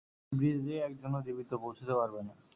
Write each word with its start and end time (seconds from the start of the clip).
ব্রিজে 0.31 0.75
একজনও 0.81 1.19
জীবিত 1.27 1.51
পৌঁছুতে 1.63 1.93
পারবে 1.99 2.21
না! 2.27 2.33